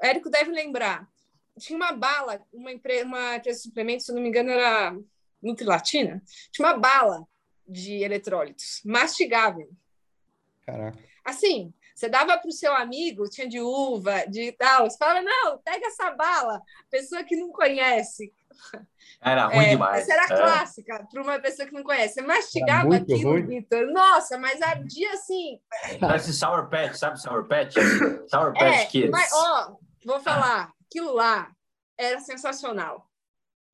[0.00, 1.08] O Érico deve lembrar.
[1.58, 4.96] Tinha uma bala, uma empresa, uma empresa de suplementos, se não me engano, era
[5.42, 6.22] Nutrilatina.
[6.50, 7.26] Tinha uma bala
[7.66, 9.70] de eletrólitos, mastigável.
[10.64, 10.98] Caraca.
[11.24, 15.58] Assim, você dava para o seu amigo, tinha de uva, de tal, você falava, não,
[15.58, 16.62] pega essa bala.
[16.90, 18.32] Pessoa que não conhece,
[19.20, 20.08] era ruim é, demais.
[20.08, 20.26] Essa era é.
[20.28, 22.14] clássica, para uma pessoa que não conhece.
[22.14, 23.86] Você mastigava aquilo, Vitor.
[23.92, 25.60] Nossa, mas ardia assim.
[26.00, 27.74] Parece Sour Patch, sabe Sour Patch?
[28.28, 29.10] Sour Patch é, Kids.
[29.10, 31.52] Mas, ó, vou falar, aquilo lá
[31.98, 33.06] era sensacional.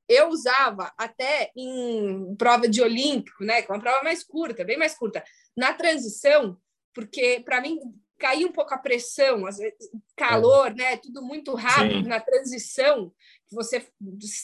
[0.09, 3.63] Eu usava até em prova de olímpico, né?
[3.63, 5.23] Que é uma prova mais curta, bem mais curta.
[5.57, 6.59] Na transição,
[6.93, 7.79] porque para mim
[8.19, 10.97] cair um pouco a pressão, às vezes calor, né?
[10.97, 12.09] Tudo muito rápido Sim.
[12.09, 13.13] na transição
[13.51, 13.87] você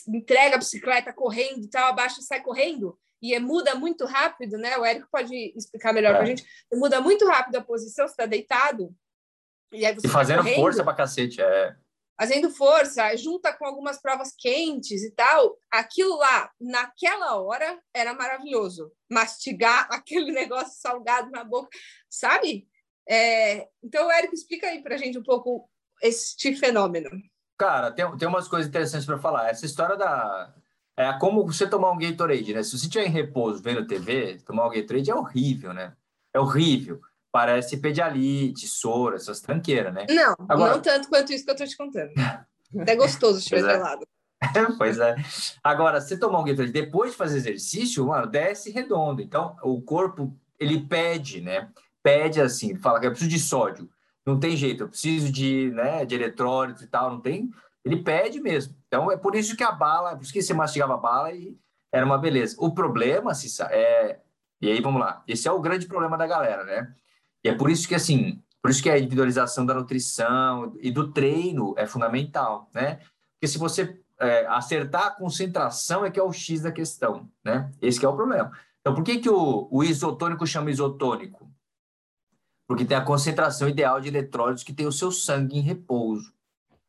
[0.07, 4.77] entrega a bicicleta correndo, tal, abaixa e sai correndo, e é, muda muito rápido, né?
[4.77, 6.13] O Érico pode explicar melhor é.
[6.15, 6.45] para a gente.
[6.73, 8.93] Muda muito rápido a posição, você está deitado.
[9.71, 11.75] E, aí você e tá fazendo tá força para cacete, é.
[12.19, 15.57] Fazendo força, junta com algumas provas quentes e tal.
[15.71, 18.91] Aquilo lá, naquela hora, era maravilhoso.
[19.09, 21.69] Mastigar aquele negócio salgado na boca,
[22.09, 22.67] sabe?
[23.07, 25.69] É, então, Érico, explica aí para a gente um pouco
[26.01, 27.09] este fenômeno.
[27.57, 29.49] Cara, tem, tem umas coisas interessantes para falar.
[29.49, 30.53] Essa história da.
[30.95, 32.61] É como você tomar um Gatorade, né?
[32.61, 35.93] Se você estiver em repouso vendo TV, tomar um Gatorade é horrível, né?
[36.33, 37.01] É horrível.
[37.31, 40.05] Parece pedialite, soro, essas tranqueiras, né?
[40.09, 40.75] Não, Agora...
[40.75, 42.11] não tanto quanto isso que eu tô te contando.
[42.87, 43.73] É gostoso estiver é.
[43.73, 44.03] gelado.
[44.79, 45.15] pois é.
[45.63, 49.21] Agora, se tomar um Gatorade depois de fazer exercício, mano, desce redondo.
[49.21, 51.69] Então, o corpo, ele pede, né?
[52.03, 53.89] Pede assim, fala que eu preciso de sódio
[54.25, 57.51] não tem jeito, eu preciso de, né, de eletrólitos e tal, não tem.
[57.83, 58.75] Ele pede mesmo.
[58.87, 61.57] Então é por isso que a bala, por isso que você mastigava a bala e
[61.91, 62.55] era uma beleza.
[62.59, 64.19] O problema, Cissa, é.
[64.61, 65.21] E aí vamos lá.
[65.27, 66.93] Esse é o grande problema da galera, né?
[67.43, 71.11] E é por isso que, assim, por isso que a individualização da nutrição e do
[71.11, 73.01] treino é fundamental, né?
[73.33, 77.69] Porque se você é, acertar a concentração é que é o X da questão, né?
[77.81, 78.51] Esse é o problema.
[78.79, 81.52] Então, por que, que o, o isotônico chama isotônico?
[82.67, 86.33] Porque tem a concentração ideal de eletrólitos que tem o seu sangue em repouso,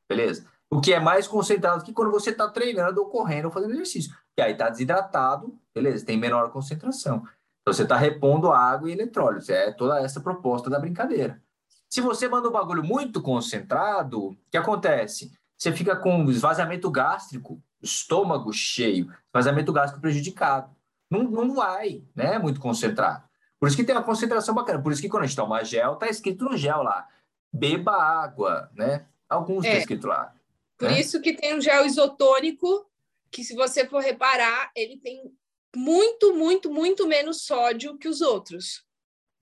[0.08, 0.46] beleza?
[0.70, 4.14] O que é mais concentrado que quando você está treinando ou correndo ou fazendo exercício.
[4.36, 7.24] E aí está desidratado, beleza, tem menor concentração.
[7.62, 9.48] Então você está repondo água e eletrólitos.
[9.48, 11.40] É toda essa proposta da brincadeira.
[11.88, 15.32] Se você manda um bagulho muito concentrado, o que acontece?
[15.56, 20.74] Você fica com esvaziamento gástrico, estômago cheio, esvaziamento gástrico prejudicado.
[21.10, 22.38] Não, não vai, né?
[22.38, 23.24] Muito concentrado.
[23.64, 24.82] Por isso que tem uma concentração bacana.
[24.82, 27.08] Por isso que quando a gente toma gel, tá escrito no gel lá.
[27.50, 29.06] Beba água, né?
[29.26, 29.72] Alguns tá é.
[29.72, 30.34] tá escrito lá.
[30.76, 31.00] Por né?
[31.00, 32.86] isso que tem um gel isotônico,
[33.30, 35.32] que se você for reparar, ele tem
[35.74, 38.84] muito, muito, muito menos sódio que os outros.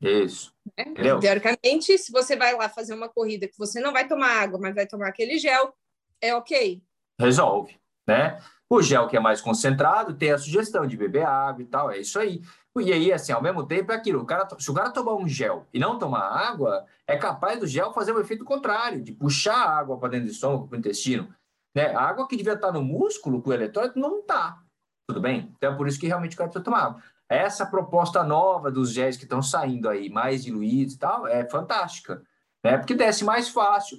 [0.01, 0.55] Isso.
[0.79, 1.19] Né?
[1.21, 4.73] Teoricamente, se você vai lá fazer uma corrida que você não vai tomar água, mas
[4.73, 5.75] vai tomar aquele gel,
[6.21, 6.81] é ok.
[7.19, 8.41] Resolve, né?
[8.73, 11.99] O gel que é mais concentrado tem a sugestão de beber água e tal, é
[11.99, 12.41] isso aí.
[12.81, 15.29] E aí, assim, ao mesmo tempo é aquilo, o cara, se o cara tomar um
[15.29, 19.57] gel e não tomar água, é capaz do gel fazer o efeito contrário, de puxar
[19.57, 21.29] a água para dentro do estômago, para o intestino.
[21.77, 21.95] Né?
[21.95, 24.63] A água que devia estar no músculo, com o eletrólito, não está.
[25.07, 25.53] Tudo bem?
[25.59, 27.03] Então é por isso que realmente o cara precisa tomar água.
[27.29, 32.23] Essa proposta nova dos géis que estão saindo aí, mais diluídos e tal, é fantástica.
[32.65, 32.79] Né?
[32.79, 33.99] Porque desce mais fácil,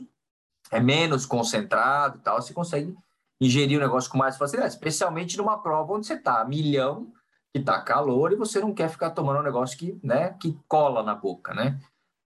[0.72, 2.98] é menos concentrado e tal, você consegue
[3.40, 7.12] ingerir o negócio com mais facilidade, especialmente numa prova onde você está a milhão,
[7.54, 11.04] que está calor e você não quer ficar tomando um negócio que, né, que cola
[11.04, 11.80] na boca, né?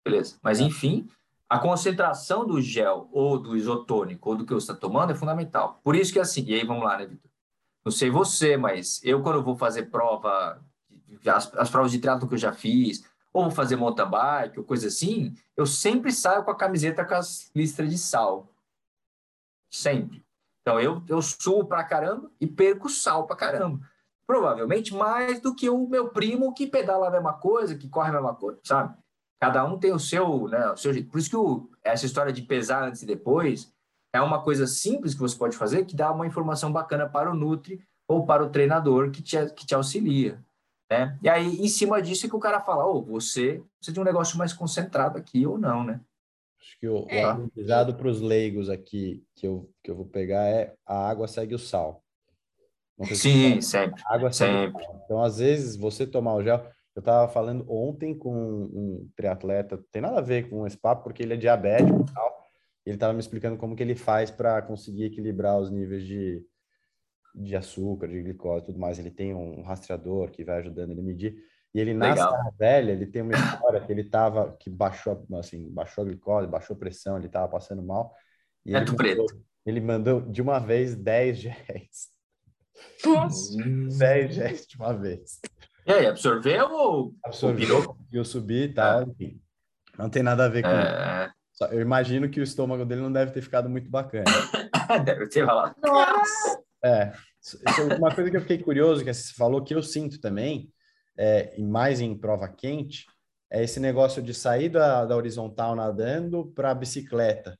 [0.05, 0.37] Beleza.
[0.41, 1.07] Mas, enfim,
[1.49, 5.79] a concentração do gel ou do isotônico ou do que você está tomando é fundamental.
[5.83, 7.29] Por isso que, assim, e aí vamos lá, né, Vitor?
[7.83, 10.61] Não sei você, mas eu, quando vou fazer prova,
[11.25, 14.65] as, as provas de triatlo que eu já fiz, ou vou fazer mountain bike ou
[14.65, 18.51] coisa assim, eu sempre saio com a camiseta com as listras de sal.
[19.69, 20.26] Sempre.
[20.67, 23.79] Então eu, eu suo pra caramba e perco sal pra caramba.
[24.27, 28.15] Provavelmente mais do que o meu primo que pedala a mesma coisa, que corre a
[28.15, 28.93] mesma coisa, sabe?
[29.39, 31.09] Cada um tem o seu, né, o seu jeito.
[31.09, 33.71] Por isso que o, essa história de pesar antes e depois
[34.13, 37.33] é uma coisa simples que você pode fazer que dá uma informação bacana para o
[37.33, 40.43] Nutri ou para o treinador que te, que te auxilia.
[40.91, 41.17] Né?
[41.21, 44.03] E aí, em cima disso, é que o cara fala: oh, você precisa de um
[44.03, 46.01] negócio mais concentrado aqui ou não, né?
[46.67, 47.25] Acho que o, é.
[47.25, 51.25] o aprendizado para os leigos aqui que eu, que eu vou pegar é a água
[51.25, 52.03] segue o sal.
[53.13, 54.01] Sim, sempre.
[54.05, 54.83] A água sempre.
[55.05, 56.65] Então, às vezes, você tomar o gel.
[56.93, 61.21] Eu estava falando ontem com um triatleta, tem nada a ver com esse papo, porque
[61.21, 62.47] ele é diabético e tal.
[62.83, 66.43] Ele estava me explicando como que ele faz para conseguir equilibrar os níveis de,
[67.35, 68.97] de açúcar, de glicose e tudo mais.
[68.97, 71.37] Ele tem um rastreador que vai ajudando ele a medir.
[71.73, 75.69] E ele na Serra Velha, ele tem uma história que ele tava, que baixou, assim,
[75.69, 78.15] baixou a glicose, baixou a pressão, ele tava passando mal.
[78.65, 79.25] E é ele, mandou, preto.
[79.65, 82.07] ele mandou de uma vez 10 géis.
[83.05, 83.57] Nossa!
[83.97, 85.39] 10 géis de uma vez.
[85.85, 87.97] E aí, absorveu ou absorveu?
[88.11, 89.03] Eu subi e tal, é.
[89.03, 89.41] enfim.
[89.97, 91.31] Não tem nada a ver com é...
[91.71, 94.25] Eu imagino que o estômago dele não deve ter ficado muito bacana.
[95.03, 95.75] deve ter falado.
[95.83, 96.61] Nossa!
[96.83, 97.13] É.
[97.97, 100.71] Uma coisa que eu fiquei curioso, que você falou, que eu sinto também,
[101.17, 103.05] é, e mais em prova quente,
[103.49, 107.57] é esse negócio de sair da, da horizontal nadando para a bicicleta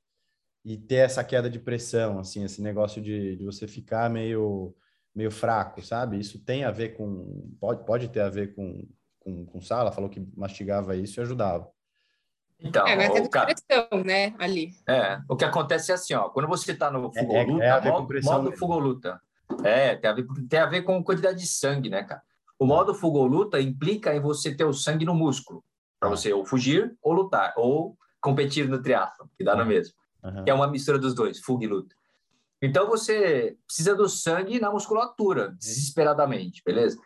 [0.64, 4.76] e ter essa queda de pressão, assim, esse negócio de, de você ficar meio,
[5.16, 6.20] meio fraco, sabe?
[6.20, 8.86] Isso tem a ver com, pode, pode ter a ver com,
[9.20, 11.70] com, com sala, falou que mastigava isso e ajudava.
[12.60, 13.46] Então, é, mas tem cara...
[13.46, 14.74] pressão, né, ali.
[14.88, 17.92] É, o que acontece é assim, ó, quando você está no fugoluta, é, é, é
[17.92, 19.22] modo, modo fugoluta,
[19.64, 22.22] é, tem a, ver, tem a ver com quantidade de sangue, né, cara?
[22.60, 25.64] O modo fuga ou luta implica em você ter o sangue no músculo,
[26.00, 29.94] para você ou fugir ou lutar, ou competir no triatlo, que dá no mesmo.
[30.24, 30.44] Uhum.
[30.44, 31.96] Que é uma mistura dos dois, fuga e luta.
[32.62, 36.98] Então você precisa do sangue na musculatura, desesperadamente, beleza?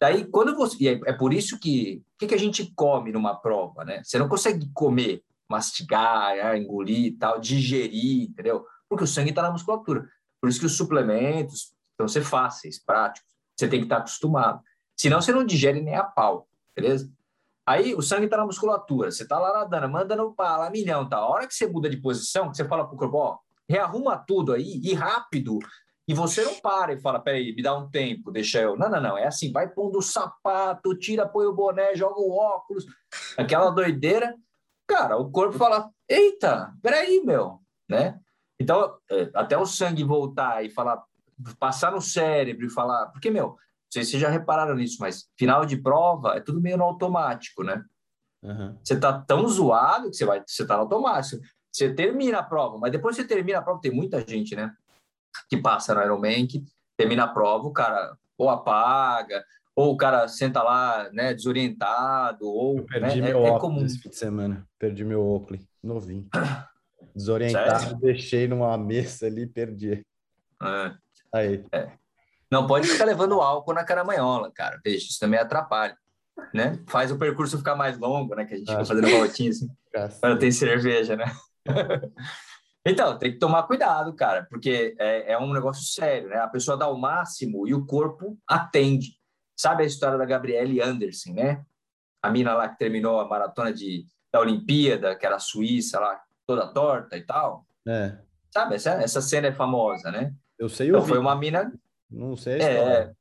[0.00, 0.76] Daí, quando você.
[0.80, 2.02] E é, é por isso que.
[2.14, 4.02] O que, que a gente come numa prova, né?
[4.04, 8.64] Você não consegue comer, mastigar, ah, engolir e tal, digerir, entendeu?
[8.88, 10.08] Porque o sangue está na musculatura.
[10.40, 13.28] Por isso que os suplementos vão ser fáceis, práticos.
[13.56, 14.62] Você tem que estar acostumado.
[14.98, 17.10] Senão você não digere nem a pau, beleza?
[17.66, 21.18] Aí o sangue está na musculatura, você está lá nadando, mandando para lá milhão, tá?
[21.18, 24.54] A hora que você muda de posição, você fala para o corpo, ó, rearruma tudo
[24.54, 25.58] aí e rápido,
[26.08, 28.74] e você não para e fala, peraí, me dá um tempo, deixa eu.
[28.78, 32.34] Não, não, não, é assim, vai pondo o sapato, tira, põe o boné, joga o
[32.34, 32.86] óculos,
[33.36, 34.34] aquela doideira.
[34.86, 38.18] Cara, o corpo fala, eita, peraí, meu, né?
[38.58, 41.04] Então, é, até o sangue voltar e falar,
[41.58, 43.58] passar no cérebro e falar, porque, meu,
[43.90, 47.62] sei se vocês já repararam nisso, mas final de prova é tudo meio no automático,
[47.62, 47.82] né?
[48.42, 48.76] Uhum.
[48.82, 51.42] Você tá tão zoado que você vai, você tá no automático.
[51.72, 54.74] Você termina a prova, mas depois você termina a prova, tem muita gente, né?
[55.48, 56.64] Que passa no Ironman, que
[56.96, 62.78] termina a prova, o cara ou apaga, ou o cara senta lá, né, desorientado, ou...
[62.78, 63.84] Eu perdi né, meu é, é comum.
[63.84, 66.28] esse fim de semana, perdi meu óculos, novinho.
[67.14, 67.98] Desorientado, Sério?
[67.98, 70.06] deixei numa mesa ali e perdi.
[70.62, 70.94] É.
[71.32, 71.64] Aí.
[71.72, 71.92] É.
[72.50, 74.80] Não pode ficar levando álcool na caramanhola, cara.
[74.82, 75.96] Veja, isso também atrapalha,
[76.52, 76.78] né?
[76.88, 78.46] Faz o percurso ficar mais longo, né?
[78.46, 79.68] Que a gente fica fazendo voltinha assim.
[80.20, 81.26] Quando tem cerveja, né?
[82.86, 86.36] então, tem que tomar cuidado, cara, porque é, é, um negócio sério, né?
[86.38, 89.18] A pessoa dá o máximo e o corpo atende.
[89.54, 91.62] Sabe a história da Gabriele Anderson, né?
[92.22, 96.72] A mina lá que terminou a maratona de, da Olimpíada, que era suíça lá, toda
[96.72, 97.66] torta e tal.
[97.86, 98.16] É.
[98.50, 98.76] Sabe?
[98.76, 100.32] Essa, essa cena é famosa, né?
[100.58, 101.72] Eu sei, então, foi uma mina
[102.10, 102.60] não sei.
[102.60, 103.12] É,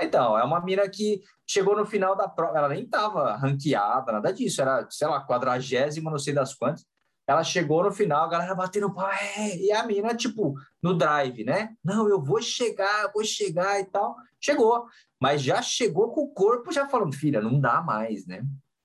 [0.00, 4.32] então, é uma mina que chegou no final da prova, ela nem estava ranqueada, nada
[4.32, 6.84] disso, era, sei lá, quadragésima, não sei das quantas.
[7.26, 11.44] Ela chegou no final, a galera batendo pau, é, e a mina, tipo, no drive,
[11.44, 11.74] né?
[11.84, 14.14] Não, eu vou chegar, vou chegar e tal.
[14.40, 14.86] Chegou,
[15.20, 18.44] mas já chegou com o corpo já falando, filha, não dá mais, né?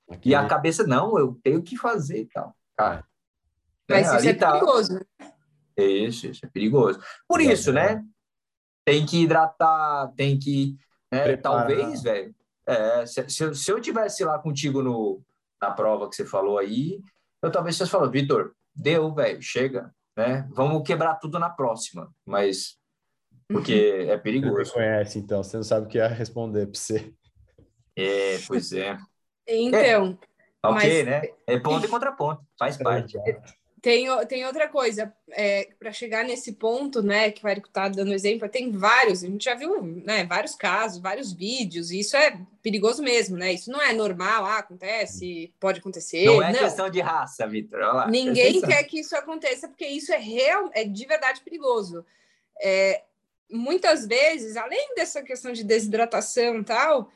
[0.10, 2.56] Aqui e a cabeça, não, eu tenho que fazer e tal.
[2.76, 3.06] Cara,
[3.88, 4.17] mas né?
[4.17, 4.52] isso é tá...
[4.54, 5.02] perigoso, né?
[5.78, 7.00] Isso, isso é perigoso.
[7.28, 8.04] Por isso, né?
[8.91, 10.75] Tem que hidratar, tem que.
[11.10, 11.38] Né?
[11.38, 12.36] Talvez, velho.
[12.67, 15.21] É, se, se, se, eu tivesse lá contigo no,
[15.62, 17.01] na prova que você falou aí,
[17.41, 20.45] eu talvez você falou, Vitor, deu, velho, chega, né?
[20.51, 22.77] Vamos quebrar tudo na próxima, mas
[23.47, 24.65] porque é perigoso.
[24.65, 27.13] Você conhece, então, você não sabe o que ia responder para você.
[27.95, 28.97] É, pois é.
[29.47, 29.80] Então.
[29.80, 30.19] É, ok,
[30.63, 31.06] mas...
[31.06, 31.21] né?
[31.47, 33.17] É ponto e contraponto, faz parte.
[33.82, 38.13] Tem, tem outra coisa, é, para chegar nesse ponto, né, que o Érico está dando
[38.13, 42.39] exemplo, tem vários, a gente já viu né, vários casos, vários vídeos, e isso é
[42.62, 43.54] perigoso mesmo, né?
[43.54, 46.26] Isso não é normal, ah, acontece, pode acontecer.
[46.26, 46.60] Não é não.
[46.60, 48.08] questão de raça, Vitor.
[48.08, 52.06] Ninguém quer que isso aconteça, porque isso é real, é de verdade perigoso.
[52.62, 53.02] É,
[53.50, 57.12] muitas vezes, além dessa questão de desidratação e tal,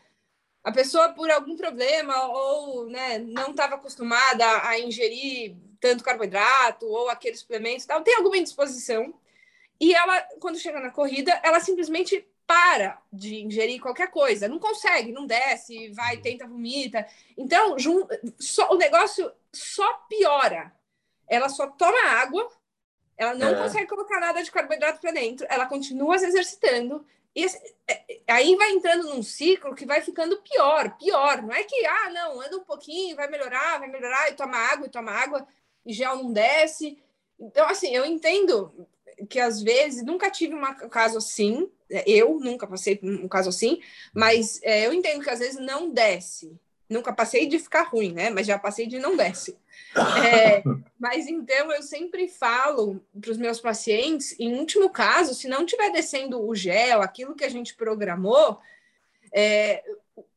[0.65, 7.07] a pessoa, por algum problema, ou né, não estava acostumada a ingerir tanto carboidrato ou
[7.07, 9.13] aqueles suplementos tal, tem alguma indisposição.
[9.79, 15.11] E ela, quando chega na corrida, ela simplesmente para de ingerir qualquer coisa, não consegue,
[15.11, 17.05] não desce, vai, tenta, vomita.
[17.37, 17.75] Então,
[18.39, 20.73] só, o negócio só piora.
[21.27, 22.49] Ela só toma água,
[23.15, 23.55] ela não é.
[23.55, 27.05] consegue colocar nada de carboidrato para dentro, ela continua se exercitando.
[27.35, 27.45] E
[27.87, 31.41] é, aí vai entrando num ciclo que vai ficando pior, pior.
[31.41, 34.87] Não é que, ah, não, anda um pouquinho, vai melhorar, vai melhorar, e toma água,
[34.87, 35.47] e toma água
[35.85, 36.97] e gel não desce.
[37.39, 38.87] Então, assim, eu entendo
[39.29, 43.49] que às vezes nunca tive um caso assim, é, eu nunca passei por um caso
[43.49, 43.81] assim,
[44.13, 46.59] mas é, eu entendo que às vezes não desce.
[46.89, 48.29] Nunca passei de ficar ruim, né?
[48.29, 49.57] Mas já passei de não desce.
[50.25, 50.61] É,
[50.99, 55.89] mas então eu sempre falo para os meus pacientes, em último caso, se não estiver
[55.89, 58.59] descendo o gel, aquilo que a gente programou,
[59.31, 59.83] é,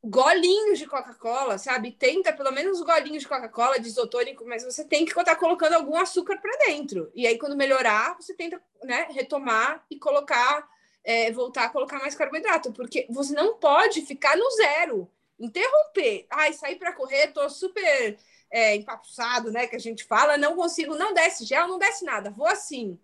[0.03, 1.93] golinhos de Coca-Cola, sabe?
[1.93, 5.97] Tenta pelo menos golinhos de Coca-Cola, de isotônico, mas você tem que estar colocando algum
[5.97, 7.11] açúcar para dentro.
[7.15, 10.69] E aí, quando melhorar, você tenta né, retomar e colocar,
[11.05, 15.11] é, voltar a colocar mais carboidrato, porque você não pode ficar no zero.
[15.39, 16.27] Interromper.
[16.31, 18.19] Ai, sair para correr, tô super
[18.51, 19.67] é, empapuçado, né?
[19.67, 22.99] Que a gente fala, não consigo, não desce gel, não desce nada, vou assim.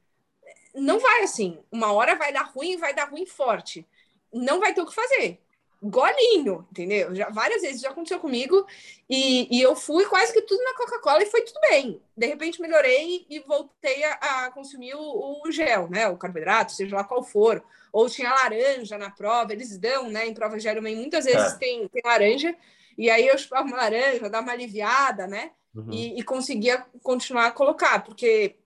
[0.74, 1.62] Não vai assim.
[1.70, 3.86] Uma hora vai dar ruim, vai dar ruim forte.
[4.32, 5.43] Não vai ter o que fazer
[5.84, 7.14] golinho, entendeu?
[7.14, 8.66] Já, várias vezes já aconteceu comigo
[9.08, 12.00] e, e eu fui quase que tudo na Coca-Cola e foi tudo bem.
[12.16, 14.12] De repente melhorei e voltei a,
[14.46, 16.08] a consumir o, o, gel, né?
[16.08, 17.62] O carboidrato, seja lá qual for.
[17.92, 20.26] Ou tinha laranja na prova, eles dão, né?
[20.26, 21.58] Em prova de Ironman muitas vezes é.
[21.58, 22.56] tem, tem laranja
[22.96, 25.50] e aí eu chupava uma laranja, dava uma aliviada, né?
[25.74, 25.92] Uhum.
[25.92, 28.56] E, e conseguia continuar a colocar, porque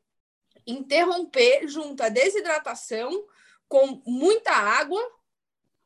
[0.67, 3.25] interromper junto a desidratação
[3.67, 5.01] com muita água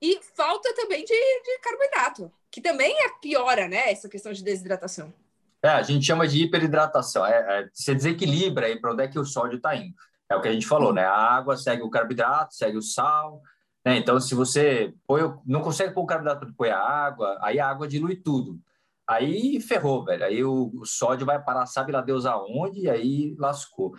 [0.03, 3.93] e falta também de, de carboidrato, que também é piora, né?
[3.93, 5.15] Essa questão de desidratação.
[5.63, 7.25] É, a gente chama de hiperidratação.
[7.25, 9.95] É, é, você desequilibra aí para onde é que o sódio está indo.
[10.29, 11.05] É o que a gente falou, né?
[11.05, 13.41] A água segue o carboidrato, segue o sal.
[13.85, 13.97] Né?
[13.97, 17.87] Então, se você põe, não consegue pôr o carboidrato põe a água, aí a água
[17.87, 18.61] dilui tudo.
[19.07, 20.25] Aí ferrou, velho.
[20.25, 23.95] Aí o, o sódio vai parar, sabe lá Deus aonde, e aí lascou.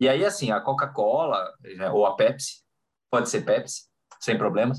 [0.00, 2.62] E aí, assim, a Coca-Cola, né, ou a Pepsi,
[3.10, 3.84] pode ser Pepsi,
[4.20, 4.78] sem problemas,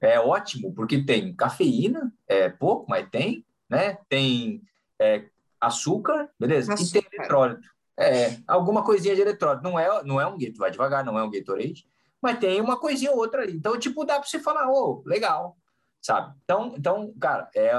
[0.00, 3.98] é ótimo, porque tem cafeína, é pouco, mas tem, né?
[4.08, 4.62] Tem
[5.00, 5.24] é,
[5.60, 6.72] açúcar, beleza?
[6.72, 6.98] Açúcar.
[6.98, 7.68] E tem eletrólito.
[7.98, 9.64] É, alguma coisinha de eletrólito.
[9.64, 11.86] Não é, não é um Gatorade, vai devagar, não é um Gatorade,
[12.20, 13.54] mas tem uma coisinha ou outra ali.
[13.54, 15.56] Então, tipo, dá para você falar, ô, oh, legal,
[16.02, 16.34] sabe?
[16.44, 17.72] Então, então cara, é,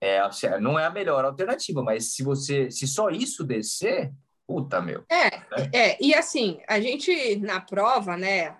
[0.00, 4.12] é, não é a melhor alternativa, mas se você, se só isso descer,
[4.46, 5.04] puta, meu.
[5.10, 5.70] É, né?
[5.74, 8.56] é, e assim, a gente na prova, né,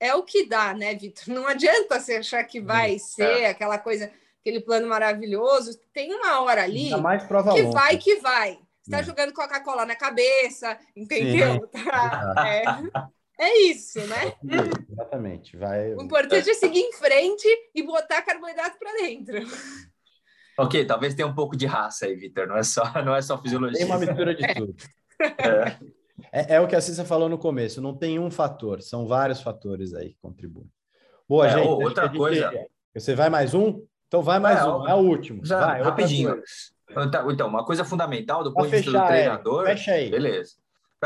[0.00, 1.32] é o que dá, né, Vitor?
[1.32, 3.50] Não adianta você achar que vai ser é.
[3.50, 4.10] aquela coisa,
[4.40, 5.78] aquele plano maravilhoso.
[5.92, 7.70] Tem uma hora ali que longa.
[7.70, 8.54] vai que vai.
[8.80, 9.04] Você está é.
[9.04, 11.68] jogando Coca-Cola na cabeça, entendeu?
[11.68, 12.34] Tá,
[13.38, 14.34] é, é, isso, né?
[14.90, 15.56] Exatamente.
[15.56, 15.94] Vai...
[15.94, 19.36] O importante é seguir em frente e botar carboidrato para dentro.
[20.58, 22.46] Ok, talvez tenha um pouco de raça aí, Vitor.
[22.46, 23.78] Não é só, não é só fisiologia.
[23.78, 24.74] Tem uma mistura de tudo.
[25.20, 25.48] É.
[25.48, 25.78] É,
[26.32, 29.94] é, o que a Cissa falou no começo, não tem um fator, são vários fatores
[29.94, 30.70] aí que contribuem.
[31.28, 31.68] Boa, é, gente.
[31.68, 32.50] Outra gente, coisa.
[32.94, 33.84] Você vai mais um?
[34.08, 35.44] Então vai mais é, um, é o último.
[35.44, 36.42] Já, vai, rapidinho.
[36.90, 39.64] Então, então, uma coisa fundamental do ponto de vista do treinador.
[39.66, 40.10] Fecha aí.
[40.10, 40.54] Beleza.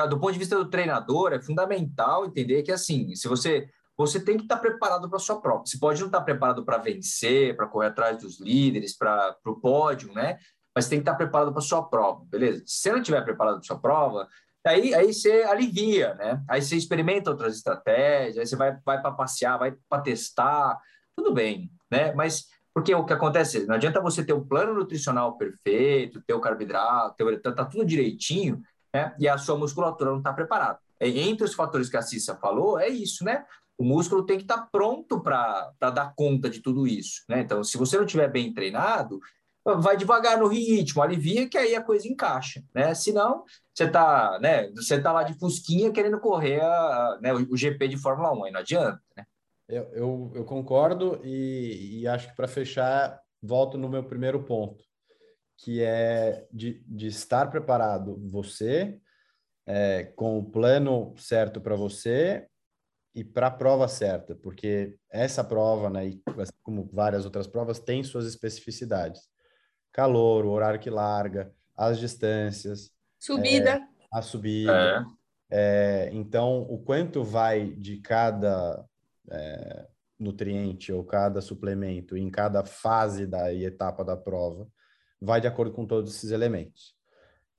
[0.09, 4.37] Do ponto de vista do treinador, é fundamental entender que assim, se você você tem
[4.37, 5.65] que estar preparado para a sua prova.
[5.65, 10.13] Você pode não estar preparado para vencer, para correr atrás dos líderes, para o pódio,
[10.13, 10.39] né?
[10.75, 12.65] Mas tem que estar preparado para a sua prova, beleza?
[12.67, 14.29] Se você não estiver preparado para a sua prova,
[14.67, 16.43] Aí, aí você alivia, né?
[16.49, 20.81] Aí você experimenta outras estratégias, aí você vai, vai para passear, vai para testar,
[21.15, 22.13] tudo bem, né?
[22.15, 26.41] Mas porque o que acontece, não adianta você ter um plano nutricional perfeito, ter o
[26.41, 28.61] carboidrato, ter, tá, tá tudo direitinho,
[28.93, 29.15] né?
[29.19, 30.81] E a sua musculatura não está preparada.
[31.01, 33.45] Entre os fatores que a Cissa falou, é isso, né?
[33.79, 37.41] O músculo tem que estar tá pronto para dar conta de tudo isso, né?
[37.41, 39.21] Então, se você não estiver bem treinado,
[39.65, 42.95] vai devagar no ritmo, alivia que aí a coisa encaixa, né?
[42.95, 47.89] Senão, você tá, né, você tá lá de fusquinha querendo correr a, né, o GP
[47.89, 49.25] de Fórmula 1, aí não adianta, né?
[49.67, 54.85] Eu, eu, eu concordo e, e acho que para fechar, volto no meu primeiro ponto,
[55.57, 59.01] que é de, de estar preparado você,
[59.67, 62.47] é, com o plano certo para você
[63.15, 66.23] e para a prova certa, porque essa prova, né, e
[66.63, 69.33] como várias outras provas, tem suas especificidades
[69.95, 72.93] calor, o horário que larga, as distâncias.
[73.19, 73.71] Subida.
[73.71, 75.07] É, a subida.
[75.51, 76.07] É.
[76.07, 78.85] É, então, o quanto vai de cada
[79.31, 79.87] é,
[80.19, 84.67] nutriente ou cada suplemento em cada fase da e etapa da prova
[85.21, 86.97] vai de acordo com todos esses elementos.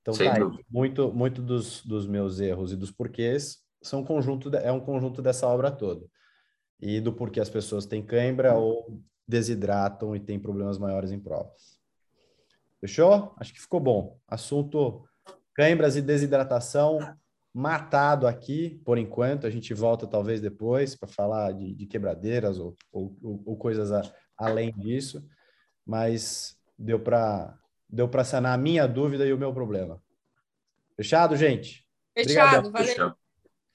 [0.02, 0.36] Então, tá,
[0.70, 4.80] muito, muito dos, dos meus erros e dos porquês são um conjunto de, é um
[4.80, 6.06] conjunto dessa obra toda
[6.82, 11.75] e do porquê as pessoas têm cãibra ou desidratam e têm problemas maiores em provas.
[12.86, 13.34] Fechou?
[13.40, 14.20] Acho que ficou bom.
[14.28, 15.04] Assunto
[15.56, 17.00] câimbras e desidratação
[17.52, 19.48] matado aqui, por enquanto.
[19.48, 24.04] A gente volta talvez depois para falar de, de, quebradeiras ou, ou, ou coisas a,
[24.38, 25.26] além disso.
[25.84, 27.58] Mas deu para
[27.90, 30.00] deu para sanar a minha dúvida e o meu problema.
[30.96, 31.88] Fechado, gente?
[32.16, 33.16] Fechado, valeu.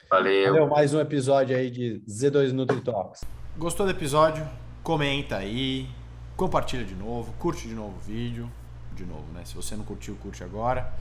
[0.09, 0.53] valeu.
[0.53, 0.69] Valeu.
[0.69, 3.23] Mais um episódio aí de Z2 Nutri Talks.
[3.59, 4.47] Gostou do episódio?
[4.85, 5.89] Comenta aí,
[6.37, 8.51] compartilha de novo, curte de novo o vídeo
[8.95, 9.43] de novo, né?
[9.45, 10.93] Se você não curtiu, curte agora.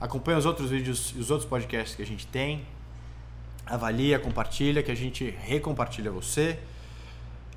[0.00, 2.66] Acompanha os outros vídeos e os outros podcasts que a gente tem.
[3.64, 6.58] Avalia, compartilha, que a gente recompartilha você.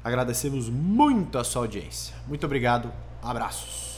[0.04, 2.16] Agradecemos muito a sua audiência.
[2.28, 2.92] Muito obrigado.
[3.24, 3.95] Abraços.